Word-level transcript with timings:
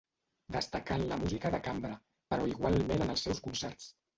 Destacà 0.55 0.97
en 1.01 1.05
la 1.11 1.19
música 1.25 1.51
de 1.57 1.61
cambra, 1.69 1.93
però 2.35 2.51
igualment 2.55 3.07
en 3.07 3.17
els 3.17 3.29
seus 3.29 3.47
concerts. 3.51 3.93